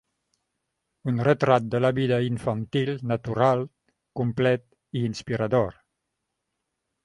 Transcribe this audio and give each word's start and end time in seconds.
Un 1.11 1.19
retrat 1.27 1.67
de 1.75 1.81
la 1.85 1.91
vida 1.99 2.19
infantil, 2.29 2.91
natural, 3.13 3.63
complet 4.23 4.67
i 4.99 5.07
inspirador. 5.13 5.81